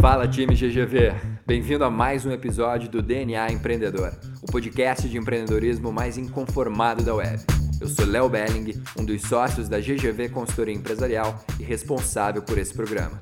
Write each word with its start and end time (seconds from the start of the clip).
Fala 0.00 0.26
time 0.26 0.54
GGV, 0.54 1.12
bem-vindo 1.46 1.84
a 1.84 1.90
mais 1.90 2.24
um 2.24 2.30
episódio 2.30 2.88
do 2.88 3.02
DNA 3.02 3.52
Empreendedor, 3.52 4.12
o 4.40 4.46
podcast 4.46 5.08
de 5.08 5.18
empreendedorismo 5.18 5.92
mais 5.92 6.16
inconformado 6.16 7.02
da 7.02 7.14
web. 7.14 7.42
Eu 7.80 7.88
sou 7.88 8.06
Léo 8.06 8.28
Belling, 8.28 8.80
um 8.98 9.04
dos 9.04 9.22
sócios 9.22 9.68
da 9.68 9.80
GGV 9.80 10.28
Consultoria 10.30 10.74
Empresarial 10.74 11.44
e 11.58 11.62
responsável 11.62 12.42
por 12.42 12.58
esse 12.58 12.72
programa. 12.72 13.18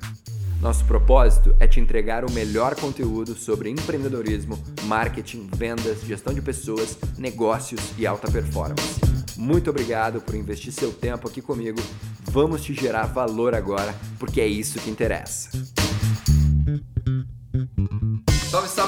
Nosso 0.61 0.85
propósito 0.85 1.55
é 1.59 1.67
te 1.67 1.79
entregar 1.79 2.23
o 2.23 2.31
melhor 2.31 2.75
conteúdo 2.75 3.33
sobre 3.33 3.69
empreendedorismo, 3.69 4.57
marketing, 4.83 5.49
vendas, 5.55 6.01
gestão 6.01 6.33
de 6.33 6.41
pessoas, 6.41 6.97
negócios 7.17 7.81
e 7.97 8.05
alta 8.05 8.31
performance. 8.31 9.01
Muito 9.35 9.69
obrigado 9.69 10.21
por 10.21 10.35
investir 10.35 10.71
seu 10.71 10.93
tempo 10.93 11.27
aqui 11.27 11.41
comigo. 11.41 11.81
Vamos 12.25 12.61
te 12.61 12.73
gerar 12.73 13.07
valor 13.07 13.55
agora, 13.55 13.93
porque 14.19 14.39
é 14.39 14.47
isso 14.47 14.79
que 14.79 14.89
interessa. 14.89 15.49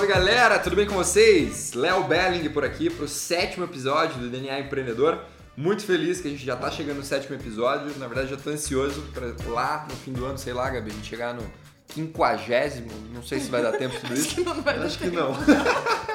Salve, 0.04 0.08
galera, 0.08 0.60
tudo 0.60 0.76
bem 0.76 0.86
com 0.86 0.96
vocês? 0.96 1.72
Léo 1.74 2.04
Belling 2.04 2.50
por 2.50 2.66
aqui 2.66 2.90
para 2.90 3.06
o 3.06 3.08
sétimo 3.08 3.64
episódio 3.64 4.20
do 4.20 4.30
DNA 4.30 4.60
Empreendedor. 4.60 5.20
Muito 5.56 5.86
feliz 5.86 6.20
que 6.20 6.28
a 6.28 6.32
gente 6.32 6.46
já 6.46 6.56
está 6.56 6.70
chegando 6.70 6.98
no 6.98 7.04
sétimo 7.04 7.36
episódio. 7.36 7.98
Na 7.98 8.08
verdade, 8.08 8.30
já 8.30 8.36
estou 8.36 8.52
ansioso 8.52 9.02
para 9.14 9.28
lá 9.50 9.88
no 9.90 9.96
fim 9.96 10.12
do 10.12 10.26
ano, 10.26 10.38
sei 10.38 10.52
lá, 10.52 10.70
Gabi, 10.70 10.92
a 10.92 10.94
gente 10.94 11.08
chegar 11.08 11.34
no 11.34 11.50
quinquagésimo. 11.88 12.90
Não 13.14 13.24
sei 13.24 13.40
se 13.40 13.50
vai 13.50 13.62
dar 13.62 13.72
tempo 13.78 13.98
tudo 13.98 14.12
isso. 14.14 14.28
Acho 14.28 14.36
que 14.36 14.44
não 14.44 14.62
vai 14.62 14.78
dar 14.78 14.86
Acho 14.86 14.98
que 14.98 15.08
não. 15.08 15.32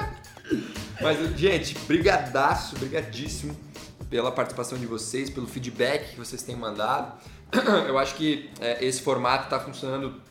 Mas, 1.01 1.35
gente, 1.35 1.75
brigadaço, 1.87 2.77
brigadíssimo 2.77 3.57
pela 4.07 4.31
participação 4.31 4.77
de 4.77 4.85
vocês, 4.85 5.31
pelo 5.31 5.47
feedback 5.47 6.11
que 6.11 6.17
vocês 6.17 6.43
têm 6.43 6.55
mandado. 6.55 7.19
Eu 7.87 7.97
acho 7.97 8.13
que 8.13 8.51
é, 8.59 8.85
esse 8.85 9.01
formato 9.01 9.45
está 9.45 9.59
funcionando 9.59 10.21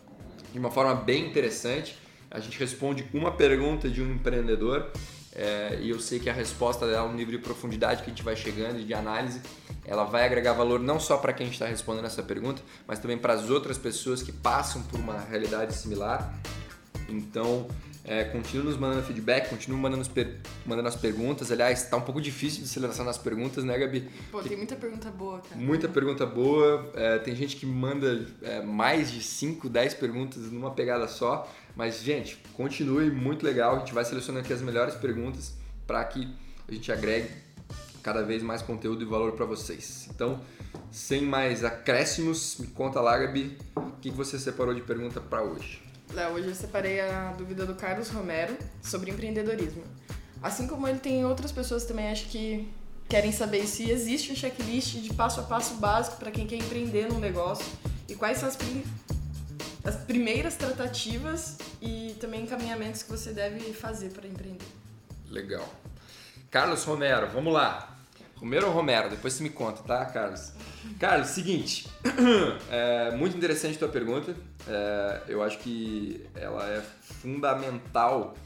de 0.52 0.58
uma 0.60 0.70
forma 0.70 0.94
bem 0.94 1.26
interessante. 1.26 1.98
A 2.30 2.40
gente 2.40 2.58
responde 2.58 3.06
uma 3.12 3.32
pergunta 3.32 3.88
de 3.88 4.02
um 4.02 4.12
empreendedor 4.12 4.90
é, 5.32 5.78
e 5.80 5.90
eu 5.90 6.00
sei 6.00 6.18
que 6.18 6.28
a 6.28 6.32
resposta 6.32 6.86
dela, 6.86 7.06
no 7.06 7.14
nível 7.14 7.38
de 7.38 7.44
profundidade 7.44 8.02
que 8.02 8.10
a 8.10 8.12
gente 8.12 8.24
vai 8.24 8.34
chegando 8.34 8.80
e 8.80 8.84
de 8.84 8.92
análise, 8.92 9.40
ela 9.84 10.02
vai 10.02 10.24
agregar 10.24 10.52
valor 10.52 10.80
não 10.80 10.98
só 10.98 11.16
para 11.16 11.32
quem 11.32 11.48
está 11.48 11.64
respondendo 11.66 12.06
essa 12.06 12.22
pergunta, 12.22 12.60
mas 12.86 12.98
também 12.98 13.16
para 13.16 13.34
as 13.34 13.48
outras 13.48 13.78
pessoas 13.78 14.22
que 14.22 14.32
passam 14.32 14.82
por 14.82 14.98
uma 14.98 15.18
realidade 15.20 15.74
similar. 15.74 16.34
Então, 17.08 17.68
é, 18.08 18.24
continue 18.24 18.64
nos 18.64 18.78
mandando 18.78 19.02
feedback, 19.02 19.50
continue 19.50 19.78
mandando, 19.78 20.00
as 20.00 20.08
per 20.08 20.38
mandando 20.64 20.88
as 20.88 20.96
perguntas. 20.96 21.52
Aliás, 21.52 21.82
está 21.82 21.98
um 21.98 22.00
pouco 22.00 22.22
difícil 22.22 22.62
de 22.62 22.68
selecionar 22.68 23.10
as 23.10 23.18
perguntas, 23.18 23.64
né, 23.64 23.76
Gabi? 23.76 24.08
Pô, 24.32 24.40
tem 24.40 24.56
muita 24.56 24.74
pergunta 24.76 25.10
boa, 25.10 25.40
cara. 25.40 25.60
Muita 25.60 25.88
pergunta 25.88 26.24
boa. 26.24 26.90
É, 26.94 27.18
tem 27.18 27.36
gente 27.36 27.56
que 27.56 27.66
manda 27.66 28.26
é, 28.42 28.62
mais 28.62 29.10
de 29.12 29.22
5, 29.22 29.68
10 29.68 29.94
perguntas 29.94 30.50
numa 30.50 30.70
pegada 30.70 31.06
só. 31.06 31.52
Mas, 31.76 32.02
gente, 32.02 32.42
continue, 32.54 33.10
muito 33.10 33.44
legal. 33.44 33.76
A 33.76 33.78
gente 33.80 33.92
vai 33.92 34.04
selecionando 34.06 34.42
aqui 34.42 34.54
as 34.54 34.62
melhores 34.62 34.94
perguntas 34.94 35.52
para 35.86 36.02
que 36.04 36.26
a 36.66 36.72
gente 36.72 36.90
agregue 36.90 37.28
cada 38.02 38.22
vez 38.22 38.42
mais 38.42 38.62
conteúdo 38.62 39.02
e 39.02 39.04
valor 39.04 39.32
para 39.32 39.44
vocês. 39.44 40.08
Então, 40.10 40.40
sem 40.90 41.20
mais 41.20 41.62
acréscimos, 41.62 42.56
me 42.58 42.68
conta 42.68 43.02
lá, 43.02 43.18
Gabi, 43.18 43.58
o 43.76 43.92
que 44.00 44.10
você 44.10 44.38
separou 44.38 44.72
de 44.72 44.80
pergunta 44.80 45.20
para 45.20 45.42
hoje. 45.42 45.87
Léo, 46.12 46.32
hoje 46.32 46.48
eu 46.48 46.54
separei 46.54 47.00
a 47.00 47.32
dúvida 47.32 47.66
do 47.66 47.74
Carlos 47.74 48.08
Romero 48.08 48.56
sobre 48.82 49.10
empreendedorismo. 49.10 49.82
Assim 50.42 50.66
como 50.66 50.86
ele 50.88 50.98
tem 50.98 51.24
outras 51.24 51.52
pessoas 51.52 51.84
também, 51.84 52.10
acho 52.10 52.26
que 52.26 52.72
querem 53.08 53.32
saber 53.32 53.66
se 53.66 53.90
existe 53.90 54.32
um 54.32 54.36
checklist 54.36 54.96
de 54.96 55.12
passo 55.14 55.40
a 55.40 55.42
passo 55.42 55.74
básico 55.74 56.16
para 56.16 56.30
quem 56.30 56.46
quer 56.46 56.56
empreender 56.56 57.08
num 57.08 57.18
negócio 57.18 57.66
e 58.08 58.14
quais 58.14 58.38
são 58.38 58.48
as, 58.48 58.56
prim 58.56 58.84
as 59.84 59.96
primeiras 59.96 60.56
tratativas 60.56 61.56
e 61.80 62.16
também 62.20 62.42
encaminhamentos 62.42 63.02
que 63.02 63.10
você 63.10 63.32
deve 63.32 63.72
fazer 63.72 64.10
para 64.10 64.26
empreender. 64.26 64.66
Legal. 65.26 65.68
Carlos 66.50 66.84
Romero, 66.84 67.28
vamos 67.28 67.52
lá. 67.52 67.97
Romero 68.40 68.68
ou 68.68 68.72
Romero? 68.72 69.10
Depois 69.10 69.34
você 69.34 69.42
me 69.42 69.50
conta, 69.50 69.82
tá, 69.82 70.04
Carlos? 70.06 70.52
Carlos, 70.98 71.28
seguinte, 71.28 71.88
é 72.70 73.10
muito 73.16 73.36
interessante 73.36 73.76
a 73.76 73.78
tua 73.78 73.88
pergunta. 73.88 74.34
É, 74.66 75.22
eu 75.28 75.42
acho 75.42 75.58
que 75.58 76.24
ela 76.34 76.68
é 76.68 76.80
fundamental 77.00 78.36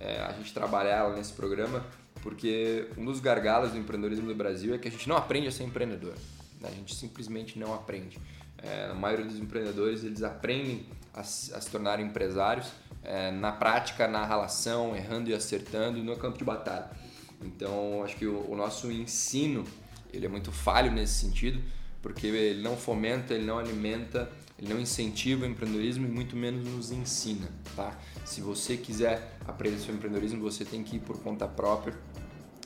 é, 0.00 0.22
a 0.22 0.32
gente 0.32 0.52
trabalhar 0.52 0.96
ela 0.96 1.16
nesse 1.16 1.32
programa, 1.32 1.84
porque 2.22 2.88
um 2.96 3.04
dos 3.04 3.20
gargalos 3.20 3.72
do 3.72 3.78
empreendedorismo 3.78 4.26
do 4.26 4.34
Brasil 4.34 4.74
é 4.74 4.78
que 4.78 4.88
a 4.88 4.90
gente 4.90 5.08
não 5.08 5.16
aprende 5.16 5.48
a 5.48 5.52
ser 5.52 5.64
empreendedor. 5.64 6.14
Né? 6.60 6.68
A 6.70 6.74
gente 6.74 6.94
simplesmente 6.94 7.58
não 7.58 7.74
aprende. 7.74 8.18
É, 8.62 8.88
a 8.90 8.94
maioria 8.94 9.26
dos 9.26 9.38
empreendedores 9.38 10.04
eles 10.04 10.22
aprendem 10.22 10.86
a, 11.12 11.20
a 11.20 11.24
se 11.24 11.70
tornar 11.70 12.00
empresários 12.00 12.68
é, 13.02 13.30
na 13.30 13.52
prática, 13.52 14.08
na 14.08 14.24
relação, 14.24 14.96
errando 14.96 15.28
e 15.28 15.34
acertando 15.34 16.02
no 16.02 16.16
campo 16.16 16.38
de 16.38 16.44
batalha. 16.44 16.90
Então, 17.44 18.02
acho 18.02 18.16
que 18.16 18.26
o, 18.26 18.50
o 18.50 18.56
nosso 18.56 18.90
ensino 18.90 19.64
ele 20.12 20.26
é 20.26 20.28
muito 20.28 20.52
falho 20.52 20.90
nesse 20.92 21.14
sentido, 21.14 21.60
porque 22.00 22.26
ele 22.26 22.62
não 22.62 22.76
fomenta, 22.76 23.34
ele 23.34 23.44
não 23.44 23.58
alimenta, 23.58 24.30
ele 24.58 24.72
não 24.72 24.80
incentiva 24.80 25.44
o 25.44 25.48
empreendedorismo 25.48 26.06
e 26.06 26.10
muito 26.10 26.36
menos 26.36 26.64
nos 26.64 26.92
ensina, 26.92 27.48
tá? 27.74 27.98
Se 28.24 28.40
você 28.40 28.76
quiser 28.76 29.36
aprender 29.46 29.78
sobre 29.78 29.94
empreendedorismo, 29.94 30.40
você 30.40 30.64
tem 30.64 30.82
que 30.82 30.96
ir 30.96 31.00
por 31.00 31.18
conta 31.20 31.46
própria. 31.48 31.98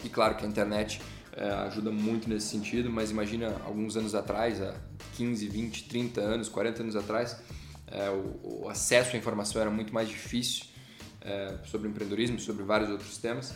E 0.04 0.08
claro 0.08 0.36
que 0.36 0.44
a 0.44 0.48
internet 0.48 1.00
é, 1.32 1.50
ajuda 1.50 1.90
muito 1.90 2.28
nesse 2.28 2.48
sentido, 2.48 2.90
mas 2.90 3.10
imagina 3.10 3.56
alguns 3.64 3.96
anos 3.96 4.14
atrás, 4.14 4.60
há 4.60 4.74
15, 5.16 5.48
20, 5.48 5.88
30 5.88 6.20
anos, 6.20 6.48
40 6.48 6.82
anos 6.82 6.96
atrás, 6.96 7.40
é, 7.86 8.10
o, 8.10 8.64
o, 8.64 8.68
acesso 8.68 9.16
à 9.16 9.18
informação 9.18 9.60
era 9.60 9.70
muito 9.70 9.94
mais 9.94 10.08
difícil 10.08 10.66
é, 11.22 11.54
sobre 11.64 11.88
empreendedorismo, 11.88 12.38
sobre 12.38 12.62
vários 12.64 12.90
outros 12.90 13.16
temas. 13.18 13.54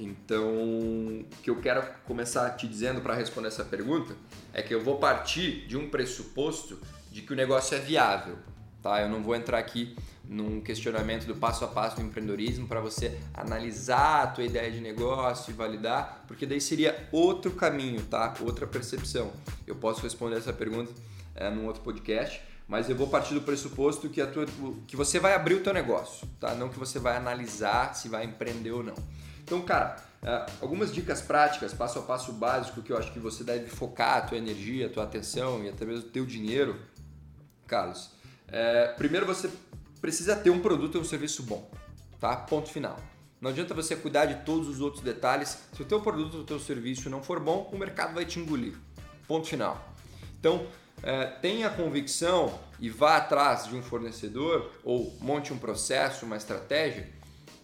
Então, 0.00 0.48
o 0.48 1.24
que 1.42 1.50
eu 1.50 1.60
quero 1.60 1.84
começar 2.06 2.48
te 2.56 2.66
dizendo 2.66 3.02
para 3.02 3.14
responder 3.14 3.48
essa 3.48 3.62
pergunta 3.62 4.16
é 4.50 4.62
que 4.62 4.74
eu 4.74 4.82
vou 4.82 4.96
partir 4.96 5.66
de 5.66 5.76
um 5.76 5.90
pressuposto 5.90 6.78
de 7.12 7.20
que 7.20 7.34
o 7.34 7.36
negócio 7.36 7.76
é 7.76 7.80
viável, 7.80 8.38
tá? 8.82 9.02
Eu 9.02 9.10
não 9.10 9.22
vou 9.22 9.36
entrar 9.36 9.58
aqui 9.58 9.94
num 10.24 10.58
questionamento 10.62 11.26
do 11.26 11.36
passo 11.36 11.66
a 11.66 11.68
passo 11.68 11.96
do 11.96 12.02
empreendedorismo 12.02 12.66
para 12.66 12.80
você 12.80 13.20
analisar 13.34 14.22
a 14.22 14.26
tua 14.28 14.44
ideia 14.44 14.70
de 14.70 14.80
negócio 14.80 15.50
e 15.50 15.54
validar, 15.54 16.24
porque 16.26 16.46
daí 16.46 16.62
seria 16.62 17.06
outro 17.12 17.50
caminho, 17.50 18.00
tá? 18.04 18.32
Outra 18.40 18.66
percepção. 18.66 19.30
Eu 19.66 19.76
posso 19.76 20.00
responder 20.00 20.38
essa 20.38 20.52
pergunta 20.52 20.90
é, 21.34 21.50
num 21.50 21.66
outro 21.66 21.82
podcast, 21.82 22.40
mas 22.66 22.88
eu 22.88 22.96
vou 22.96 23.08
partir 23.08 23.34
do 23.34 23.42
pressuposto 23.42 24.08
que, 24.08 24.22
a 24.22 24.26
tua, 24.26 24.46
que 24.86 24.96
você 24.96 25.18
vai 25.18 25.34
abrir 25.34 25.56
o 25.56 25.60
teu 25.60 25.74
negócio, 25.74 26.26
tá? 26.40 26.54
Não 26.54 26.70
que 26.70 26.78
você 26.78 26.98
vai 26.98 27.18
analisar 27.18 27.94
se 27.94 28.08
vai 28.08 28.24
empreender 28.24 28.70
ou 28.70 28.82
não. 28.82 28.94
Então, 29.42 29.62
cara, 29.62 29.96
algumas 30.60 30.92
dicas 30.92 31.20
práticas, 31.20 31.72
passo 31.72 31.98
a 31.98 32.02
passo 32.02 32.32
básico 32.32 32.82
que 32.82 32.92
eu 32.92 32.98
acho 32.98 33.12
que 33.12 33.18
você 33.18 33.42
deve 33.42 33.68
focar 33.68 34.18
a 34.18 34.20
tua 34.22 34.38
energia, 34.38 34.86
a 34.86 34.90
tua 34.90 35.04
atenção 35.04 35.64
e 35.64 35.68
até 35.68 35.84
mesmo 35.84 36.08
o 36.08 36.10
teu 36.10 36.26
dinheiro, 36.26 36.78
Carlos. 37.66 38.10
É, 38.48 38.88
primeiro 38.88 39.24
você 39.26 39.50
precisa 40.00 40.36
ter 40.36 40.50
um 40.50 40.60
produto 40.60 40.96
ou 40.96 41.02
um 41.02 41.04
serviço 41.04 41.42
bom, 41.42 41.70
tá? 42.18 42.36
Ponto 42.36 42.68
final. 42.70 42.98
Não 43.40 43.50
adianta 43.50 43.72
você 43.72 43.96
cuidar 43.96 44.26
de 44.26 44.44
todos 44.44 44.68
os 44.68 44.80
outros 44.80 45.02
detalhes. 45.02 45.56
Se 45.72 45.80
o 45.80 45.84
teu 45.84 46.00
produto 46.00 46.34
ou 46.34 46.40
o 46.40 46.44
teu 46.44 46.60
serviço 46.60 47.08
não 47.08 47.22
for 47.22 47.40
bom, 47.40 47.70
o 47.72 47.78
mercado 47.78 48.14
vai 48.14 48.26
te 48.26 48.38
engolir. 48.38 48.74
Ponto 49.26 49.46
final. 49.46 49.94
Então, 50.38 50.66
é, 51.02 51.24
tenha 51.24 51.70
convicção 51.70 52.52
e 52.78 52.90
vá 52.90 53.16
atrás 53.16 53.66
de 53.66 53.74
um 53.74 53.82
fornecedor 53.82 54.70
ou 54.84 55.16
monte 55.20 55.52
um 55.52 55.58
processo, 55.58 56.26
uma 56.26 56.36
estratégia 56.36 57.08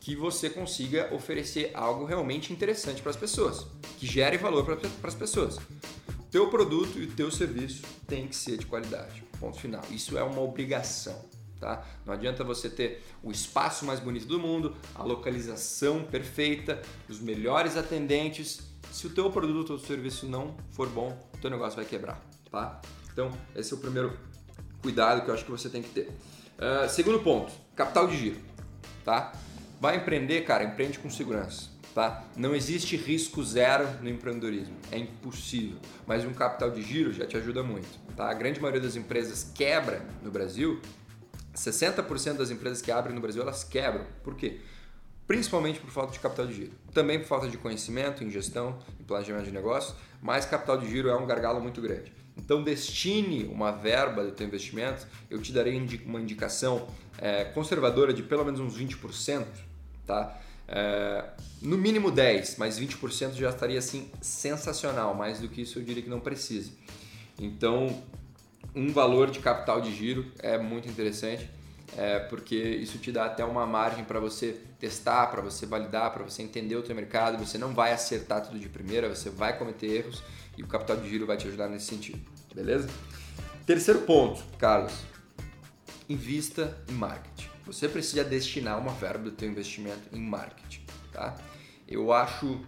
que 0.06 0.14
você 0.14 0.48
consiga 0.48 1.12
oferecer 1.12 1.72
algo 1.74 2.04
realmente 2.04 2.52
interessante 2.52 3.02
para 3.02 3.10
as 3.10 3.16
pessoas, 3.16 3.66
que 3.98 4.06
gere 4.06 4.38
valor 4.38 4.64
para 4.64 5.08
as 5.08 5.14
pessoas. 5.16 5.56
O 5.56 6.22
teu 6.30 6.48
produto 6.48 6.96
e 6.96 7.06
o 7.06 7.10
teu 7.10 7.28
serviço 7.28 7.82
tem 8.06 8.28
que 8.28 8.36
ser 8.36 8.56
de 8.56 8.66
qualidade. 8.66 9.24
Ponto 9.40 9.58
final. 9.58 9.82
Isso 9.90 10.16
é 10.16 10.22
uma 10.22 10.40
obrigação. 10.40 11.20
Tá? 11.58 11.84
Não 12.04 12.14
adianta 12.14 12.44
você 12.44 12.70
ter 12.70 13.02
o 13.20 13.32
espaço 13.32 13.84
mais 13.84 13.98
bonito 13.98 14.28
do 14.28 14.38
mundo, 14.38 14.76
a 14.94 15.02
localização 15.02 16.04
perfeita, 16.04 16.80
os 17.08 17.18
melhores 17.18 17.76
atendentes. 17.76 18.60
Se 18.92 19.08
o 19.08 19.10
teu 19.10 19.28
produto 19.28 19.72
ou 19.72 19.78
serviço 19.80 20.28
não 20.28 20.56
for 20.70 20.88
bom, 20.88 21.18
o 21.34 21.38
teu 21.38 21.50
negócio 21.50 21.74
vai 21.74 21.84
quebrar. 21.84 22.24
Tá? 22.48 22.80
Então, 23.12 23.32
esse 23.56 23.74
é 23.74 23.76
o 23.76 23.80
primeiro 23.80 24.16
cuidado 24.80 25.24
que 25.24 25.30
eu 25.30 25.34
acho 25.34 25.44
que 25.44 25.50
você 25.50 25.68
tem 25.68 25.82
que 25.82 25.90
ter. 25.90 26.10
Uh, 26.10 26.88
segundo 26.88 27.18
ponto, 27.18 27.52
capital 27.74 28.06
de 28.06 28.16
giro. 28.16 28.40
Tá? 29.04 29.32
Vai 29.80 29.96
empreender, 29.96 30.42
cara, 30.42 30.64
empreende 30.64 30.98
com 30.98 31.10
segurança. 31.10 31.70
Tá? 31.94 32.24
Não 32.36 32.54
existe 32.54 32.94
risco 32.94 33.42
zero 33.42 33.88
no 34.02 34.08
empreendedorismo, 34.10 34.76
é 34.92 34.98
impossível. 34.98 35.78
Mas 36.06 36.24
um 36.24 36.32
capital 36.34 36.70
de 36.70 36.82
giro 36.82 37.10
já 37.12 37.26
te 37.26 37.36
ajuda 37.38 37.62
muito. 37.62 37.88
Tá? 38.14 38.30
A 38.30 38.34
grande 38.34 38.60
maioria 38.60 38.82
das 38.82 38.96
empresas 38.96 39.50
quebra 39.54 40.04
no 40.22 40.30
Brasil. 40.30 40.80
60% 41.54 42.34
das 42.34 42.50
empresas 42.50 42.82
que 42.82 42.92
abrem 42.92 43.14
no 43.14 43.20
Brasil 43.20 43.40
elas 43.40 43.64
quebram. 43.64 44.04
Por 44.22 44.34
quê? 44.34 44.60
Principalmente 45.26 45.80
por 45.80 45.90
falta 45.90 46.12
de 46.12 46.20
capital 46.20 46.46
de 46.46 46.52
giro. 46.52 46.72
Também 46.92 47.18
por 47.18 47.26
falta 47.26 47.48
de 47.48 47.56
conhecimento 47.56 48.22
em 48.22 48.30
gestão, 48.30 48.78
em 49.00 49.04
planejamento 49.04 49.46
de 49.46 49.52
negócios, 49.52 49.96
mas 50.20 50.44
capital 50.44 50.76
de 50.76 50.88
giro 50.90 51.08
é 51.08 51.16
um 51.16 51.26
gargalo 51.26 51.60
muito 51.60 51.80
grande. 51.80 52.12
Então 52.36 52.62
destine 52.62 53.44
uma 53.44 53.72
verba 53.72 54.24
do 54.24 54.32
teu 54.32 54.46
investimento, 54.46 55.06
eu 55.30 55.40
te 55.40 55.52
darei 55.52 55.76
uma 56.04 56.20
indicação 56.20 56.86
é, 57.18 57.44
conservadora 57.44 58.12
de 58.12 58.22
pelo 58.22 58.44
menos 58.44 58.60
uns 58.60 58.78
20%, 58.78 59.46
tá? 60.06 60.38
É, 60.68 61.24
no 61.62 61.78
mínimo 61.78 62.10
10, 62.10 62.56
mas 62.58 62.78
20% 62.78 63.34
já 63.34 63.50
estaria 63.50 63.78
assim 63.78 64.10
sensacional, 64.20 65.14
mais 65.14 65.40
do 65.40 65.48
que 65.48 65.62
isso 65.62 65.78
eu 65.78 65.82
diria 65.82 66.02
que 66.02 66.10
não 66.10 66.20
precisa. 66.20 66.70
Então, 67.38 68.02
um 68.74 68.92
valor 68.92 69.30
de 69.30 69.38
capital 69.38 69.80
de 69.80 69.94
giro 69.94 70.30
é 70.38 70.58
muito 70.58 70.88
interessante, 70.88 71.48
é, 71.96 72.18
porque 72.18 72.56
isso 72.56 72.98
te 72.98 73.12
dá 73.12 73.26
até 73.26 73.44
uma 73.44 73.66
margem 73.66 74.04
para 74.04 74.18
você 74.18 74.60
testar, 74.78 75.28
para 75.28 75.40
você 75.40 75.66
validar, 75.66 76.12
para 76.12 76.24
você 76.24 76.42
entender 76.42 76.76
o 76.76 76.82
teu 76.82 76.94
mercado. 76.94 77.38
Você 77.44 77.58
não 77.58 77.74
vai 77.74 77.92
acertar 77.92 78.42
tudo 78.42 78.58
de 78.58 78.68
primeira, 78.68 79.08
você 79.08 79.30
vai 79.30 79.56
cometer 79.56 79.86
erros 79.86 80.22
e 80.56 80.62
o 80.62 80.66
capital 80.66 80.96
de 80.96 81.08
giro 81.08 81.26
vai 81.26 81.36
te 81.36 81.46
ajudar 81.46 81.68
nesse 81.68 81.86
sentido, 81.86 82.20
beleza? 82.54 82.88
Terceiro 83.64 84.00
ponto, 84.02 84.42
Carlos, 84.58 84.92
invista 86.08 86.76
em 86.88 86.92
marketing. 86.92 87.48
Você 87.66 87.88
precisa 87.88 88.22
destinar 88.22 88.78
uma 88.78 88.92
verba 88.92 89.24
do 89.24 89.32
teu 89.32 89.48
investimento 89.48 90.08
em 90.12 90.20
marketing, 90.20 90.84
tá? 91.12 91.36
Eu 91.86 92.12
acho 92.12 92.60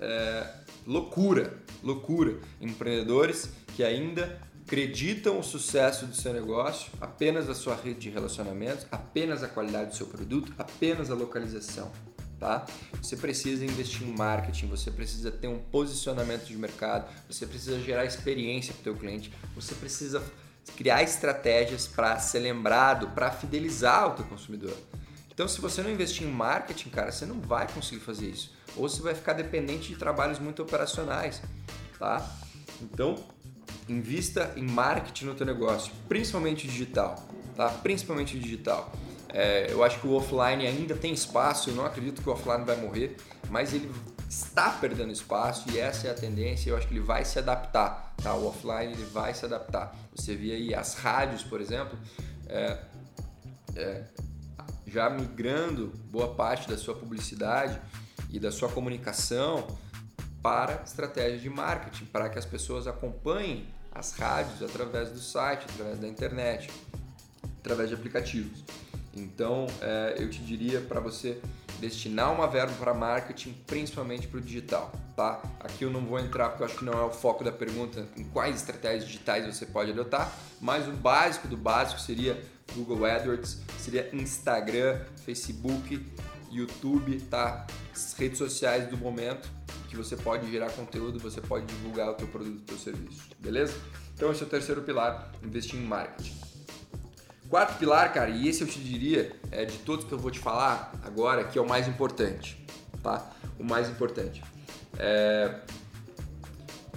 é, 0.00 0.46
loucura, 0.86 1.58
loucura 1.82 2.38
empreendedores 2.60 3.50
que 3.74 3.82
ainda 3.82 4.40
acreditam 4.66 5.38
o 5.38 5.44
sucesso 5.44 6.06
do 6.06 6.16
seu 6.16 6.32
negócio 6.32 6.90
apenas 7.00 7.48
a 7.48 7.54
sua 7.54 7.76
rede 7.76 8.00
de 8.00 8.10
relacionamentos, 8.10 8.84
apenas 8.90 9.44
a 9.44 9.48
qualidade 9.48 9.90
do 9.90 9.96
seu 9.96 10.08
produto, 10.08 10.52
apenas 10.58 11.08
a 11.08 11.14
localização 11.14 11.92
tá? 12.38 12.66
Você 13.00 13.16
precisa 13.16 13.64
investir 13.64 14.06
em 14.06 14.14
marketing, 14.14 14.66
você 14.66 14.90
precisa 14.90 15.30
ter 15.30 15.48
um 15.48 15.58
posicionamento 15.58 16.44
de 16.44 16.56
mercado, 16.56 17.10
você 17.26 17.46
precisa 17.46 17.80
gerar 17.80 18.04
experiência 18.04 18.74
para 18.74 18.80
o 18.80 18.84
teu 18.84 18.94
cliente, 18.94 19.32
você 19.54 19.74
precisa 19.74 20.22
criar 20.76 21.02
estratégias 21.02 21.86
para 21.86 22.18
ser 22.18 22.40
lembrado, 22.40 23.08
para 23.14 23.30
fidelizar 23.30 24.08
o 24.08 24.10
teu 24.16 24.24
consumidor. 24.26 24.76
Então, 25.32 25.46
se 25.46 25.60
você 25.60 25.82
não 25.82 25.90
investir 25.90 26.26
em 26.26 26.30
marketing, 26.30 26.88
cara, 26.90 27.12
você 27.12 27.26
não 27.26 27.40
vai 27.40 27.66
conseguir 27.68 28.00
fazer 28.00 28.28
isso. 28.28 28.54
Ou 28.74 28.88
você 28.88 29.02
vai 29.02 29.14
ficar 29.14 29.34
dependente 29.34 29.88
de 29.88 29.96
trabalhos 29.96 30.38
muito 30.38 30.62
operacionais, 30.62 31.42
tá? 31.98 32.26
Então, 32.80 33.16
invista 33.88 34.52
em 34.56 34.64
marketing 34.64 35.26
no 35.26 35.34
teu 35.34 35.46
negócio, 35.46 35.92
principalmente 36.08 36.66
digital, 36.66 37.16
tá? 37.54 37.68
Principalmente 37.68 38.38
digital. 38.38 38.92
É, 39.32 39.70
eu 39.70 39.84
acho 39.84 40.00
que 40.00 40.06
o 40.06 40.14
offline 40.14 40.66
ainda 40.66 40.94
tem 40.94 41.12
espaço, 41.12 41.70
eu 41.70 41.74
não 41.74 41.84
acredito 41.84 42.22
que 42.22 42.28
o 42.28 42.32
offline 42.32 42.64
vai 42.64 42.76
morrer, 42.76 43.16
mas 43.50 43.74
ele 43.74 43.90
está 44.28 44.70
perdendo 44.70 45.12
espaço 45.12 45.70
e 45.70 45.78
essa 45.78 46.08
é 46.08 46.10
a 46.10 46.14
tendência. 46.14 46.70
Eu 46.70 46.76
acho 46.76 46.88
que 46.88 46.94
ele 46.94 47.04
vai 47.04 47.24
se 47.24 47.38
adaptar, 47.38 48.14
tá? 48.22 48.34
O 48.34 48.46
offline 48.46 48.92
ele 48.92 49.04
vai 49.04 49.34
se 49.34 49.44
adaptar. 49.44 49.94
Você 50.14 50.34
vê 50.34 50.52
aí 50.52 50.74
as 50.74 50.94
rádios, 50.94 51.42
por 51.42 51.60
exemplo, 51.60 51.98
é, 52.48 52.78
é, 53.76 54.04
já 54.86 55.10
migrando 55.10 55.92
boa 56.10 56.34
parte 56.34 56.68
da 56.68 56.76
sua 56.76 56.94
publicidade 56.94 57.80
e 58.30 58.40
da 58.40 58.50
sua 58.50 58.68
comunicação 58.68 59.66
para 60.42 60.82
estratégia 60.84 61.38
de 61.38 61.50
marketing, 61.50 62.06
para 62.06 62.28
que 62.28 62.38
as 62.38 62.46
pessoas 62.46 62.86
acompanhem 62.86 63.66
as 63.98 64.12
rádios 64.12 64.62
através 64.62 65.10
do 65.10 65.18
site, 65.18 65.64
através 65.70 65.98
da 65.98 66.06
internet, 66.06 66.70
através 67.60 67.88
de 67.88 67.94
aplicativos. 67.94 68.62
Então, 69.14 69.66
é, 69.80 70.16
eu 70.18 70.28
te 70.28 70.42
diria 70.42 70.80
para 70.80 71.00
você 71.00 71.40
destinar 71.80 72.32
uma 72.32 72.46
verba 72.46 72.72
para 72.78 72.92
marketing, 72.92 73.54
principalmente 73.66 74.28
para 74.28 74.38
o 74.38 74.40
digital, 74.40 74.92
tá? 75.14 75.40
Aqui 75.60 75.84
eu 75.84 75.90
não 75.90 76.04
vou 76.04 76.18
entrar 76.18 76.50
porque 76.50 76.62
eu 76.62 76.66
acho 76.66 76.76
que 76.76 76.84
não 76.84 76.92
é 76.92 77.02
o 77.02 77.10
foco 77.10 77.42
da 77.42 77.52
pergunta 77.52 78.06
em 78.16 78.24
quais 78.24 78.56
estratégias 78.56 79.06
digitais 79.06 79.46
você 79.46 79.64
pode 79.64 79.90
adotar, 79.90 80.30
mas 80.60 80.86
o 80.86 80.92
básico 80.92 81.48
do 81.48 81.56
básico 81.56 82.00
seria 82.00 82.42
Google 82.74 83.06
AdWords, 83.06 83.58
seria 83.78 84.14
Instagram, 84.14 85.00
Facebook, 85.24 86.04
YouTube, 86.50 87.20
tá? 87.30 87.66
As 87.94 88.12
redes 88.14 88.38
sociais 88.38 88.88
do 88.88 88.96
momento 88.96 89.50
que 89.86 89.96
você 89.96 90.16
pode 90.16 90.50
gerar 90.50 90.70
conteúdo, 90.70 91.18
você 91.18 91.40
pode 91.40 91.66
divulgar 91.66 92.10
o 92.10 92.14
teu 92.14 92.28
produto, 92.28 92.58
o 92.58 92.62
teu 92.62 92.78
serviço, 92.78 93.22
beleza? 93.38 93.74
Então 94.14 94.30
esse 94.30 94.42
é 94.42 94.46
o 94.46 94.48
terceiro 94.48 94.82
pilar, 94.82 95.32
investir 95.42 95.78
em 95.78 95.84
marketing. 95.84 96.34
Quarto 97.48 97.78
pilar, 97.78 98.12
cara, 98.12 98.30
e 98.30 98.48
esse 98.48 98.62
eu 98.62 98.66
te 98.66 98.80
diria, 98.80 99.32
é, 99.52 99.64
de 99.64 99.78
todos 99.78 100.04
que 100.04 100.12
eu 100.12 100.18
vou 100.18 100.30
te 100.30 100.38
falar 100.38 100.92
agora, 101.04 101.44
que 101.44 101.58
é 101.58 101.62
o 101.62 101.68
mais 101.68 101.86
importante, 101.86 102.64
tá? 103.02 103.30
O 103.58 103.64
mais 103.64 103.88
importante. 103.88 104.42
É... 104.98 105.60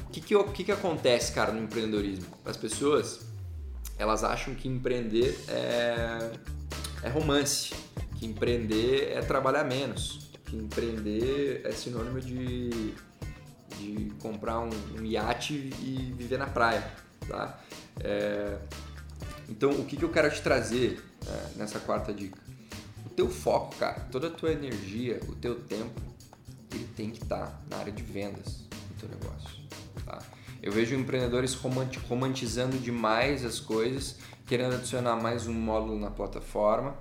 O 0.07 0.11
que 0.11 0.21
que, 0.21 0.35
o 0.35 0.43
que 0.45 0.63
que 0.63 0.71
acontece, 0.71 1.31
cara, 1.31 1.51
no 1.51 1.61
empreendedorismo? 1.61 2.25
As 2.43 2.57
pessoas, 2.57 3.27
elas 3.97 4.23
acham 4.23 4.55
que 4.55 4.67
empreender 4.67 5.39
é, 5.47 6.31
é 7.03 7.09
romance, 7.09 7.75
que 8.17 8.25
empreender 8.25 9.11
é 9.13 9.21
trabalhar 9.21 9.63
menos, 9.63 10.28
que 10.49 10.57
empreender 10.57 11.61
é 11.63 11.71
sinônimo 11.71 12.19
de, 12.19 12.93
de 13.77 14.11
comprar 14.19 14.59
um, 14.59 14.69
um 14.97 15.05
iate 15.05 15.53
e 15.53 16.13
viver 16.17 16.37
na 16.37 16.47
praia, 16.47 16.91
tá? 17.27 17.59
É... 17.99 18.57
Então, 19.47 19.71
o 19.71 19.85
que, 19.85 19.95
que 19.95 20.03
eu 20.03 20.09
quero 20.09 20.29
te 20.29 20.41
trazer 20.41 21.03
é, 21.25 21.57
nessa 21.57 21.79
quarta 21.79 22.13
dica? 22.13 22.37
O 23.05 23.09
teu 23.09 23.29
foco, 23.29 23.75
cara, 23.75 23.99
toda 24.11 24.27
a 24.27 24.29
tua 24.29 24.51
energia, 24.51 25.19
o 25.27 25.35
teu 25.35 25.55
tempo, 25.61 25.99
ele 26.71 26.87
tem 26.95 27.09
que 27.09 27.23
estar 27.23 27.47
tá 27.47 27.61
na 27.69 27.77
área 27.77 27.91
de 27.91 28.03
vendas 28.03 28.67
do 28.69 28.99
teu 28.99 29.09
negócio. 29.09 29.49
Tá? 30.05 30.19
Eu 30.61 30.71
vejo 30.71 30.95
empreendedores 30.95 31.55
romantizando 31.55 32.77
demais 32.77 33.43
as 33.43 33.59
coisas, 33.59 34.17
querendo 34.49 34.73
adicionar 34.73 35.15
mais 35.15 35.45
um 35.45 35.53
módulo 35.53 35.99
na 35.99 36.09
plataforma, 36.09 36.95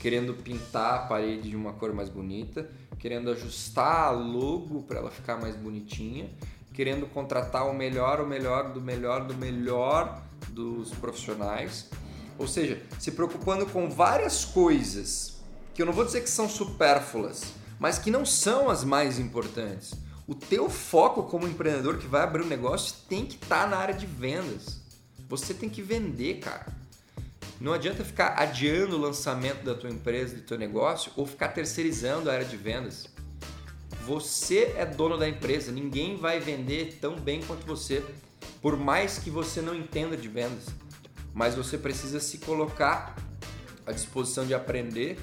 querendo 0.00 0.32
pintar 0.32 0.94
a 0.94 0.98
parede 1.00 1.50
de 1.50 1.54
uma 1.54 1.74
cor 1.74 1.92
mais 1.92 2.08
bonita, 2.08 2.66
querendo 2.98 3.30
ajustar 3.30 4.06
a 4.06 4.10
logo 4.10 4.84
para 4.84 5.00
ela 5.00 5.10
ficar 5.10 5.38
mais 5.38 5.54
bonitinha, 5.54 6.30
querendo 6.72 7.06
contratar 7.06 7.68
o 7.68 7.74
melhor, 7.74 8.22
o 8.22 8.26
melhor 8.26 8.72
do 8.72 8.80
melhor 8.80 9.26
do 9.26 9.34
melhor 9.34 10.22
dos 10.48 10.92
profissionais, 10.92 11.90
ou 12.38 12.48
seja, 12.48 12.80
se 12.98 13.10
preocupando 13.10 13.66
com 13.66 13.90
várias 13.90 14.46
coisas 14.46 15.42
que 15.74 15.82
eu 15.82 15.86
não 15.86 15.92
vou 15.92 16.06
dizer 16.06 16.22
que 16.22 16.30
são 16.30 16.48
supérfluas, 16.48 17.52
mas 17.78 17.98
que 17.98 18.10
não 18.10 18.24
são 18.24 18.70
as 18.70 18.82
mais 18.82 19.18
importantes. 19.18 19.92
O 20.26 20.34
teu 20.34 20.70
foco 20.70 21.24
como 21.24 21.46
empreendedor 21.46 21.98
que 21.98 22.06
vai 22.06 22.22
abrir 22.22 22.44
um 22.44 22.48
negócio 22.48 22.96
tem 23.10 23.26
que 23.26 23.34
estar 23.34 23.64
tá 23.64 23.66
na 23.66 23.76
área 23.76 23.94
de 23.94 24.06
vendas. 24.06 24.80
Você 25.28 25.52
tem 25.52 25.68
que 25.68 25.82
vender, 25.82 26.38
cara. 26.38 26.83
Não 27.64 27.72
adianta 27.72 28.04
ficar 28.04 28.34
adiando 28.36 28.94
o 28.94 29.00
lançamento 29.00 29.64
da 29.64 29.74
tua 29.74 29.88
empresa, 29.88 30.36
do 30.36 30.42
teu 30.42 30.58
negócio, 30.58 31.10
ou 31.16 31.24
ficar 31.24 31.48
terceirizando 31.48 32.28
a 32.28 32.34
área 32.34 32.44
de 32.44 32.58
vendas. 32.58 33.06
Você 34.06 34.74
é 34.76 34.84
dono 34.84 35.16
da 35.16 35.26
empresa, 35.26 35.72
ninguém 35.72 36.14
vai 36.14 36.38
vender 36.38 36.98
tão 37.00 37.18
bem 37.18 37.40
quanto 37.42 37.64
você 37.66 38.04
por 38.60 38.76
mais 38.76 39.18
que 39.18 39.30
você 39.30 39.62
não 39.62 39.74
entenda 39.74 40.14
de 40.14 40.28
vendas, 40.28 40.66
mas 41.32 41.54
você 41.54 41.78
precisa 41.78 42.20
se 42.20 42.36
colocar 42.36 43.16
à 43.86 43.92
disposição 43.92 44.44
de 44.46 44.52
aprender 44.52 45.18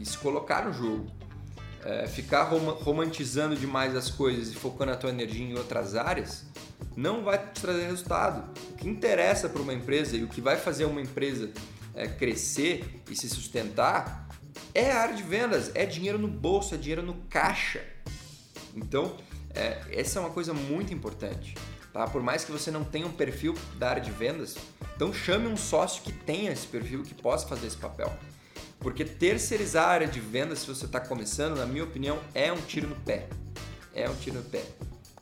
e 0.00 0.04
se 0.04 0.18
colocar 0.18 0.64
no 0.64 0.72
jogo. 0.72 1.08
É, 1.84 2.08
ficar 2.08 2.42
romantizando 2.42 3.54
demais 3.54 3.94
as 3.94 4.10
coisas 4.10 4.48
e 4.48 4.56
focando 4.56 4.90
a 4.90 4.96
tua 4.96 5.10
energia 5.10 5.46
em 5.46 5.56
outras 5.56 5.94
áreas 5.94 6.44
não 6.98 7.22
vai 7.22 7.38
te 7.38 7.60
trazer 7.60 7.86
resultado. 7.86 8.50
O 8.70 8.74
que 8.74 8.88
interessa 8.88 9.48
para 9.48 9.62
uma 9.62 9.72
empresa 9.72 10.16
e 10.16 10.24
o 10.24 10.26
que 10.26 10.40
vai 10.40 10.56
fazer 10.56 10.84
uma 10.84 11.00
empresa 11.00 11.50
é, 11.98 12.06
crescer 12.06 13.02
e 13.10 13.16
se 13.16 13.28
sustentar 13.28 14.28
é 14.72 14.92
a 14.92 15.00
área 15.00 15.16
de 15.16 15.22
vendas, 15.22 15.72
é 15.74 15.84
dinheiro 15.84 16.16
no 16.16 16.28
bolso, 16.28 16.74
é 16.74 16.78
dinheiro 16.78 17.02
no 17.02 17.14
caixa. 17.28 17.84
Então, 18.74 19.16
é, 19.52 19.82
essa 19.90 20.20
é 20.20 20.22
uma 20.22 20.30
coisa 20.30 20.54
muito 20.54 20.94
importante. 20.94 21.54
Tá? 21.92 22.06
Por 22.06 22.22
mais 22.22 22.44
que 22.44 22.52
você 22.52 22.70
não 22.70 22.84
tenha 22.84 23.06
um 23.06 23.12
perfil 23.12 23.54
da 23.78 23.90
área 23.90 24.02
de 24.02 24.12
vendas, 24.12 24.56
então 24.94 25.12
chame 25.12 25.48
um 25.48 25.56
sócio 25.56 26.02
que 26.04 26.12
tenha 26.12 26.52
esse 26.52 26.66
perfil, 26.68 27.02
que 27.02 27.14
possa 27.14 27.48
fazer 27.48 27.66
esse 27.66 27.76
papel. 27.76 28.16
Porque 28.78 29.04
terceirizar 29.04 29.88
a 29.88 29.92
área 29.92 30.06
de 30.06 30.20
vendas, 30.20 30.60
se 30.60 30.68
você 30.68 30.84
está 30.86 31.00
começando, 31.00 31.56
na 31.56 31.66
minha 31.66 31.82
opinião, 31.82 32.20
é 32.32 32.52
um 32.52 32.60
tiro 32.60 32.86
no 32.86 32.94
pé. 32.94 33.28
É 33.92 34.08
um 34.08 34.14
tiro 34.14 34.36
no 34.36 34.44
pé, 34.44 34.62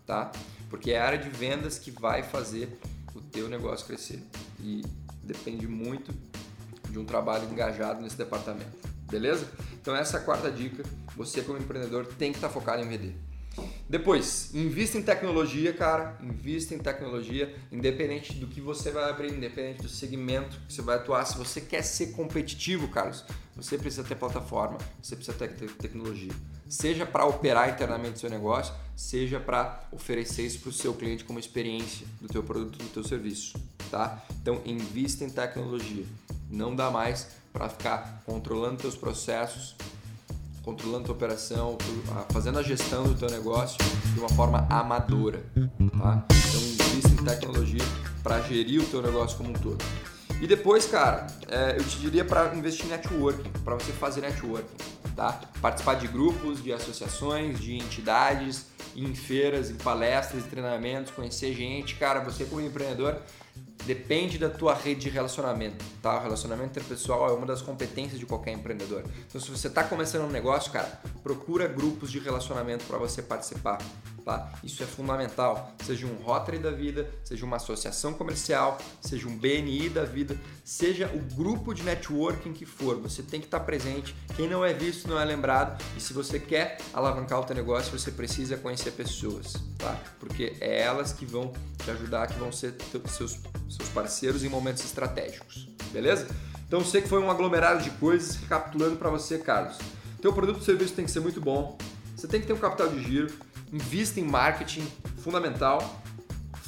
tá? 0.06 0.30
Porque 0.68 0.90
é 0.90 1.00
a 1.00 1.06
área 1.06 1.18
de 1.18 1.30
vendas 1.30 1.78
que 1.78 1.90
vai 1.90 2.22
fazer 2.22 2.78
o 3.14 3.20
teu 3.22 3.48
negócio 3.48 3.86
crescer. 3.86 4.22
E 4.60 4.82
depende 5.22 5.66
muito 5.66 6.12
de 6.96 7.02
um 7.02 7.04
trabalho 7.04 7.48
engajado 7.50 8.00
nesse 8.00 8.16
departamento. 8.16 8.70
Beleza? 9.10 9.46
Então 9.80 9.94
essa 9.94 10.16
é 10.16 10.20
a 10.20 10.22
quarta 10.24 10.50
dica. 10.50 10.82
Você 11.14 11.42
como 11.42 11.58
empreendedor 11.58 12.06
tem 12.18 12.32
que 12.32 12.38
estar 12.38 12.48
tá 12.48 12.54
focado 12.54 12.82
em 12.82 12.88
vender. 12.88 13.14
Depois, 13.88 14.54
invista 14.54 14.98
em 14.98 15.02
tecnologia, 15.02 15.72
cara. 15.72 16.16
Invista 16.22 16.74
em 16.74 16.78
tecnologia, 16.78 17.54
independente 17.70 18.34
do 18.34 18.46
que 18.46 18.60
você 18.60 18.90
vai 18.90 19.08
abrir, 19.08 19.32
independente 19.32 19.82
do 19.82 19.88
segmento 19.88 20.58
que 20.66 20.72
você 20.72 20.82
vai 20.82 20.96
atuar. 20.96 21.24
Se 21.24 21.38
você 21.38 21.60
quer 21.60 21.82
ser 21.82 22.08
competitivo, 22.08 22.88
Carlos, 22.88 23.24
você 23.54 23.78
precisa 23.78 24.04
ter 24.04 24.16
plataforma, 24.16 24.78
você 25.00 25.14
precisa 25.16 25.36
ter 25.36 25.48
tecnologia. 25.48 26.32
seja 26.68 27.06
para 27.06 27.24
operar 27.24 27.70
internamente 27.70 28.16
o 28.16 28.18
seu 28.18 28.28
negócio, 28.28 28.74
seja 28.96 29.38
para 29.38 29.88
oferecer 29.92 30.42
isso 30.42 30.58
para 30.60 30.70
o 30.70 30.72
seu 30.72 30.92
cliente 30.92 31.24
como 31.24 31.38
experiência 31.38 32.06
do 32.20 32.28
teu 32.28 32.42
produto, 32.42 32.76
do 32.76 32.88
teu 32.88 33.04
serviço, 33.04 33.56
tá? 33.88 34.22
Então 34.42 34.60
invista 34.66 35.24
em 35.24 35.30
tecnologia. 35.30 36.04
Não 36.50 36.74
dá 36.74 36.90
mais 36.90 37.28
para 37.52 37.68
ficar 37.68 38.22
controlando 38.24 38.76
teus 38.76 38.96
processos, 38.96 39.76
controlando 40.62 41.04
tua 41.04 41.14
operação, 41.14 41.78
fazendo 42.30 42.58
a 42.58 42.62
gestão 42.62 43.04
do 43.04 43.14
teu 43.14 43.30
negócio 43.30 43.78
de 44.12 44.18
uma 44.18 44.28
forma 44.28 44.66
amadora, 44.68 45.44
tá? 45.98 46.24
Então 46.30 46.60
invista 46.60 47.08
em 47.08 47.24
tecnologia 47.24 47.84
para 48.22 48.40
gerir 48.42 48.82
o 48.82 48.86
teu 48.86 49.00
negócio 49.00 49.36
como 49.36 49.50
um 49.50 49.54
todo. 49.54 49.84
E 50.40 50.46
depois, 50.46 50.84
cara, 50.84 51.26
é, 51.48 51.76
eu 51.78 51.84
te 51.84 51.98
diria 51.98 52.24
para 52.24 52.54
investir 52.54 52.86
em 52.86 52.88
networking, 52.90 53.48
para 53.64 53.74
você 53.74 53.92
fazer 53.92 54.20
networking, 54.20 54.76
tá? 55.14 55.40
Participar 55.62 55.94
de 55.94 56.08
grupos, 56.08 56.62
de 56.62 56.72
associações, 56.72 57.58
de 57.58 57.76
entidades, 57.76 58.66
em 58.94 59.14
feiras, 59.14 59.70
em 59.70 59.76
palestras, 59.76 60.44
em 60.44 60.48
treinamentos, 60.48 61.12
conhecer 61.12 61.54
gente. 61.54 61.94
Cara, 61.94 62.20
você 62.20 62.44
como 62.44 62.60
empreendedor 62.60 63.16
depende 63.86 64.36
da 64.36 64.50
tua 64.50 64.74
rede 64.74 65.02
de 65.02 65.08
relacionamento, 65.08 65.84
tá? 66.02 66.18
O 66.18 66.22
relacionamento 66.22 66.70
interpessoal 66.70 67.30
é 67.30 67.32
uma 67.32 67.46
das 67.46 67.62
competências 67.62 68.18
de 68.18 68.26
qualquer 68.26 68.52
empreendedor. 68.52 69.04
Então, 69.28 69.40
se 69.40 69.48
você 69.50 69.68
está 69.68 69.84
começando 69.84 70.24
um 70.28 70.30
negócio, 70.30 70.72
cara, 70.72 71.00
procura 71.22 71.68
grupos 71.68 72.10
de 72.10 72.18
relacionamento 72.18 72.84
para 72.84 72.98
você 72.98 73.22
participar, 73.22 73.78
tá? 74.24 74.52
Isso 74.64 74.82
é 74.82 74.86
fundamental. 74.86 75.72
Seja 75.84 76.04
um 76.04 76.16
Rotary 76.16 76.58
da 76.58 76.72
vida, 76.72 77.08
seja 77.22 77.46
uma 77.46 77.56
associação 77.56 78.12
comercial, 78.12 78.76
seja 79.00 79.28
um 79.28 79.36
BNI 79.36 79.88
da 79.88 80.04
vida, 80.04 80.36
seja 80.64 81.06
o 81.14 81.34
grupo 81.36 81.72
de 81.72 81.84
networking 81.84 82.52
que 82.52 82.66
for, 82.66 82.96
você 82.96 83.22
tem 83.22 83.38
que 83.38 83.46
estar 83.46 83.60
tá 83.60 83.64
presente. 83.64 84.16
Quem 84.36 84.48
não 84.48 84.64
é 84.64 84.74
visto 84.74 85.08
não 85.08 85.20
é 85.20 85.24
lembrado. 85.24 85.80
E 85.96 86.00
se 86.00 86.12
você 86.12 86.40
quer 86.40 86.78
alavancar 86.92 87.40
o 87.40 87.44
teu 87.44 87.54
negócio, 87.54 87.96
você 87.96 88.10
precisa 88.10 88.56
conhecer 88.56 88.90
pessoas, 88.90 89.54
tá? 89.78 89.96
Porque 90.18 90.56
é 90.60 90.80
elas 90.82 91.12
que 91.12 91.24
vão 91.24 91.52
te 91.84 91.90
ajudar, 91.92 92.26
que 92.26 92.38
vão 92.38 92.50
ser 92.50 92.74
seus 93.08 93.38
seus 93.68 93.88
parceiros 93.88 94.44
em 94.44 94.48
momentos 94.48 94.84
estratégicos, 94.84 95.68
beleza? 95.92 96.26
Então 96.66 96.84
sei 96.84 97.02
que 97.02 97.08
foi 97.08 97.20
um 97.20 97.30
aglomerado 97.30 97.82
de 97.82 97.90
coisas, 97.90 98.36
recapitulando 98.36 98.96
para 98.96 99.08
você, 99.08 99.38
Carlos. 99.38 99.76
Teu 100.20 100.32
produto 100.32 100.56
ou 100.56 100.62
serviço 100.62 100.94
tem 100.94 101.04
que 101.04 101.10
ser 101.10 101.20
muito 101.20 101.40
bom, 101.40 101.76
você 102.16 102.26
tem 102.26 102.40
que 102.40 102.46
ter 102.46 102.52
um 102.52 102.58
capital 102.58 102.88
de 102.88 103.02
giro, 103.02 103.32
invista 103.72 104.18
em 104.18 104.24
marketing, 104.24 104.86
fundamental, 105.18 106.02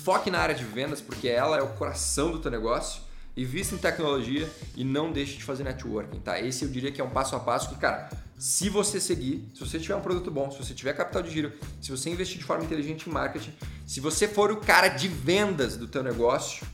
foque 0.05 0.31
na 0.31 0.39
área 0.39 0.55
de 0.55 0.65
vendas, 0.65 1.01
porque 1.01 1.29
ela 1.29 1.57
é 1.57 1.63
o 1.63 1.69
coração 1.69 2.31
do 2.31 2.39
teu 2.39 2.51
negócio, 2.51 3.03
invista 3.37 3.75
em 3.75 3.79
tecnologia 3.79 4.49
e 4.77 4.85
não 4.85 5.13
deixe 5.13 5.37
de 5.37 5.45
fazer 5.45 5.65
networking, 5.65 6.21
tá? 6.21 6.41
Esse 6.41 6.65
eu 6.65 6.69
diria 6.69 6.93
que 6.93 7.01
é 7.01 7.05
um 7.05 7.11
passo 7.11 7.37
a 7.37 7.41
passo 7.41 7.69
que, 7.71 7.77
cara, 7.77 8.11
se 8.37 8.69
você 8.69 9.01
seguir, 9.01 9.49
se 9.55 9.61
você 9.61 9.79
tiver 9.79 9.97
um 9.97 10.01
produto 10.01 10.31
bom, 10.31 10.51
se 10.51 10.59
você 10.59 10.75
tiver 10.75 10.93
capital 10.93 11.23
de 11.23 11.31
giro, 11.31 11.53
se 11.81 11.91
você 11.91 12.11
investir 12.11 12.39
de 12.39 12.45
forma 12.45 12.65
inteligente 12.65 13.09
em 13.09 13.13
marketing, 13.13 13.53
se 13.87 14.01
você 14.01 14.29
for 14.29 14.53
o 14.53 14.57
cara 14.59 14.89
de 14.89 15.09
vendas 15.09 15.77
do 15.77 15.89
teu 15.89 16.03
negócio, 16.03 16.67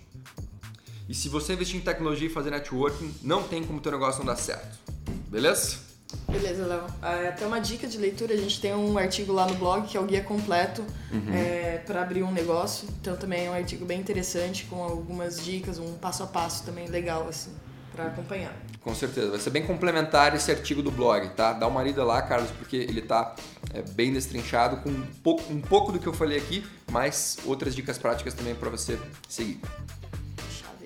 e 1.08 1.14
se 1.14 1.28
você 1.28 1.52
investir 1.52 1.76
em 1.76 1.80
tecnologia 1.80 2.28
e 2.28 2.30
fazer 2.30 2.50
networking, 2.50 3.12
não 3.22 3.42
tem 3.42 3.62
como 3.64 3.80
teu 3.80 3.92
negócio 3.92 4.20
não 4.20 4.26
dar 4.26 4.36
certo. 4.36 4.78
Beleza? 5.28 5.78
Beleza, 6.28 6.66
Léo. 6.66 6.84
É, 7.02 7.28
até 7.28 7.46
uma 7.46 7.60
dica 7.60 7.86
de 7.86 7.98
leitura, 7.98 8.34
a 8.34 8.36
gente 8.36 8.60
tem 8.60 8.74
um 8.74 8.96
artigo 8.96 9.32
lá 9.32 9.46
no 9.46 9.54
blog 9.54 9.86
que 9.86 9.96
é 9.96 10.00
o 10.00 10.04
guia 10.04 10.22
completo 10.22 10.82
uhum. 11.12 11.34
é, 11.34 11.82
para 11.86 12.02
abrir 12.02 12.22
um 12.22 12.32
negócio. 12.32 12.88
Então 13.00 13.16
também 13.16 13.46
é 13.46 13.50
um 13.50 13.54
artigo 13.54 13.84
bem 13.84 14.00
interessante 14.00 14.64
com 14.64 14.82
algumas 14.82 15.42
dicas, 15.42 15.78
um 15.78 15.94
passo 15.94 16.22
a 16.22 16.26
passo 16.26 16.64
também 16.64 16.88
legal 16.88 17.28
assim 17.28 17.52
para 17.94 18.06
acompanhar. 18.06 18.52
Com 18.80 18.94
certeza, 18.94 19.30
vai 19.30 19.40
ser 19.40 19.50
bem 19.50 19.64
complementar 19.64 20.34
esse 20.34 20.50
artigo 20.50 20.82
do 20.82 20.90
blog, 20.90 21.28
tá? 21.30 21.52
Dá 21.52 21.66
uma 21.66 21.82
lida 21.82 22.04
lá, 22.04 22.20
Carlos, 22.20 22.50
porque 22.50 22.76
ele 22.76 23.00
tá 23.00 23.34
é, 23.72 23.82
bem 23.82 24.12
destrinchado 24.12 24.78
com 24.78 24.90
um 24.90 25.06
pouco, 25.22 25.52
um 25.52 25.60
pouco 25.60 25.92
do 25.92 25.98
que 25.98 26.06
eu 26.06 26.12
falei 26.12 26.36
aqui, 26.36 26.66
mas 26.90 27.38
outras 27.44 27.74
dicas 27.74 27.96
práticas 27.96 28.34
também 28.34 28.54
para 28.54 28.68
você 28.68 28.98
seguir. 29.28 29.60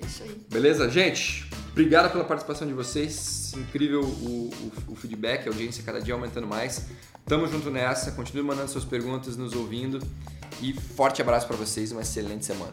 Isso 0.09 0.23
aí. 0.23 0.41
Beleza, 0.51 0.89
gente? 0.91 1.49
Obrigado 1.71 2.11
pela 2.11 2.25
participação 2.25 2.67
de 2.67 2.73
vocês. 2.73 3.53
Incrível 3.55 4.01
o, 4.01 4.51
o, 4.51 4.93
o, 4.93 4.97
feedback, 4.97 5.47
a 5.47 5.51
audiência 5.51 5.83
cada 5.85 6.01
dia 6.01 6.15
aumentando 6.15 6.47
mais. 6.47 6.87
Tamo 7.27 7.47
junto 7.47 7.71
nessa. 7.71 8.11
Continue 8.13 8.43
mandando 8.43 8.71
suas 8.71 8.85
perguntas, 8.85 9.37
nos 9.37 9.55
ouvindo. 9.55 10.01
E 10.61 10.73
forte 10.73 11.23
abraço 11.23 11.47
para 11.47 11.57
vocês. 11.57 11.93
Uma 11.93 12.03
excelente 12.03 12.45
semana. 12.45 12.73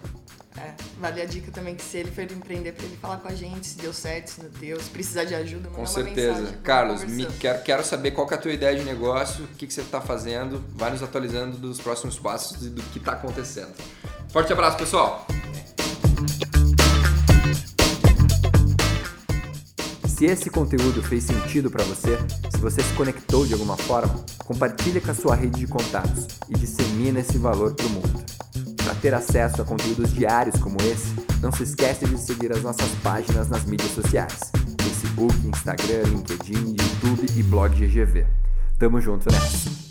É, 0.57 0.73
vale 0.97 1.21
a 1.21 1.25
dica 1.25 1.51
também 1.51 1.75
que 1.75 1.83
se 1.83 1.97
ele 1.97 2.09
for 2.09 2.23
empreender, 2.23 2.71
para 2.71 2.85
ele 2.85 2.95
falar 2.95 3.17
com 3.17 3.27
a 3.27 3.35
gente 3.35 3.67
se 3.67 3.77
deu 3.77 3.91
certo, 3.91 4.29
se 4.29 4.41
não 4.41 4.49
deu, 4.51 4.79
se 4.79 4.89
precisar 4.89 5.25
de 5.25 5.35
ajuda, 5.35 5.67
Com 5.67 5.85
certeza. 5.85 6.39
Mensagem, 6.39 6.61
Carlos, 6.63 7.03
me, 7.03 7.25
quero, 7.25 7.61
quero 7.61 7.83
saber 7.83 8.11
qual 8.11 8.25
é 8.31 8.35
a 8.35 8.37
tua 8.37 8.53
ideia 8.53 8.73
de 8.73 8.85
negócio, 8.85 9.43
o 9.43 9.47
que, 9.49 9.67
que 9.67 9.73
você 9.73 9.81
está 9.81 9.99
fazendo. 9.99 10.63
Vai 10.69 10.91
nos 10.91 11.03
atualizando 11.03 11.57
dos 11.57 11.81
próximos 11.81 12.17
passos 12.17 12.65
e 12.65 12.69
do 12.69 12.81
que 12.83 12.99
está 12.99 13.11
acontecendo. 13.11 13.73
Forte 14.29 14.53
abraço, 14.53 14.77
pessoal! 14.77 15.27
Se 20.15 20.23
esse 20.23 20.49
conteúdo 20.49 21.03
fez 21.03 21.25
sentido 21.25 21.69
para 21.69 21.83
você, 21.83 22.17
se 22.49 22.57
você 22.61 22.81
se 22.81 22.93
conectou 22.93 23.45
de 23.45 23.51
alguma 23.51 23.75
forma, 23.75 24.23
compartilhe 24.45 25.01
com 25.01 25.11
a 25.11 25.13
sua 25.13 25.35
rede 25.35 25.59
de 25.59 25.67
contatos 25.67 26.27
e 26.47 26.53
dissemine 26.57 27.19
esse 27.19 27.37
valor 27.37 27.73
para 27.73 27.85
o 27.85 27.89
mundo. 27.89 28.23
Para 28.77 28.95
ter 28.95 29.13
acesso 29.13 29.61
a 29.61 29.65
conteúdos 29.65 30.13
diários 30.13 30.57
como 30.57 30.77
esse, 30.83 31.13
não 31.41 31.51
se 31.51 31.63
esqueça 31.63 32.07
de 32.07 32.17
seguir 32.17 32.53
as 32.53 32.63
nossas 32.63 32.89
páginas 33.03 33.49
nas 33.49 33.65
mídias 33.65 33.91
sociais: 33.91 34.53
Facebook, 34.81 35.35
Instagram, 35.47 36.03
LinkedIn, 36.03 36.77
YouTube 36.79 37.25
e 37.35 37.43
blog 37.43 37.75
GGV. 37.75 38.25
Tamo 38.79 39.01
junto 39.01 39.29
nessa! 39.29 39.84